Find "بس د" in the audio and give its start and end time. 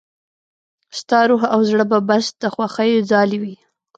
2.09-2.43